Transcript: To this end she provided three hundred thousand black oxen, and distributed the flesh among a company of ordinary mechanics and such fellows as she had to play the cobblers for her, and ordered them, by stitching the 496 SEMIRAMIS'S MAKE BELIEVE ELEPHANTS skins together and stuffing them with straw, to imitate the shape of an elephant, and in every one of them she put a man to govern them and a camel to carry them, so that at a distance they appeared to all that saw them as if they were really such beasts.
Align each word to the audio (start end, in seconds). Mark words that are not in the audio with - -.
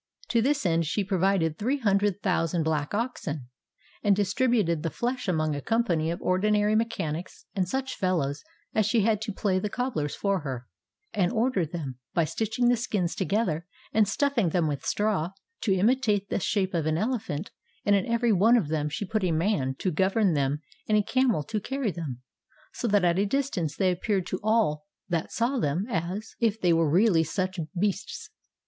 To 0.29 0.41
this 0.41 0.65
end 0.65 0.87
she 0.87 1.03
provided 1.03 1.59
three 1.59 1.77
hundred 1.77 2.23
thousand 2.23 2.63
black 2.63 2.95
oxen, 2.95 3.49
and 4.01 4.15
distributed 4.15 4.81
the 4.81 4.89
flesh 4.89 5.27
among 5.27 5.53
a 5.53 5.61
company 5.61 6.09
of 6.09 6.19
ordinary 6.23 6.73
mechanics 6.73 7.45
and 7.53 7.69
such 7.69 7.93
fellows 7.93 8.43
as 8.73 8.87
she 8.87 9.01
had 9.01 9.21
to 9.21 9.31
play 9.31 9.59
the 9.59 9.69
cobblers 9.69 10.15
for 10.15 10.39
her, 10.39 10.65
and 11.13 11.31
ordered 11.31 11.71
them, 11.71 11.99
by 12.15 12.25
stitching 12.25 12.67
the 12.69 12.75
496 12.77 12.87
SEMIRAMIS'S 12.89 13.19
MAKE 13.19 13.29
BELIEVE 13.29 13.47
ELEPHANTS 13.47 13.63
skins 13.63 13.63
together 13.67 13.67
and 13.93 14.07
stuffing 14.07 14.49
them 14.49 14.67
with 14.67 14.83
straw, 14.83 15.29
to 15.61 15.75
imitate 15.75 16.29
the 16.29 16.39
shape 16.39 16.73
of 16.73 16.87
an 16.87 16.97
elephant, 16.97 17.51
and 17.85 17.95
in 17.95 18.07
every 18.07 18.31
one 18.33 18.57
of 18.57 18.69
them 18.69 18.89
she 18.89 19.05
put 19.05 19.23
a 19.23 19.31
man 19.31 19.75
to 19.77 19.91
govern 19.91 20.33
them 20.33 20.63
and 20.89 20.97
a 20.97 21.03
camel 21.03 21.43
to 21.43 21.59
carry 21.61 21.91
them, 21.91 22.23
so 22.73 22.87
that 22.87 23.05
at 23.05 23.19
a 23.19 23.25
distance 23.27 23.75
they 23.77 23.91
appeared 23.91 24.25
to 24.25 24.39
all 24.41 24.87
that 25.09 25.31
saw 25.31 25.59
them 25.59 25.85
as 25.87 26.33
if 26.39 26.59
they 26.59 26.73
were 26.73 26.89
really 26.89 27.23
such 27.23 27.59
beasts. 27.79 28.31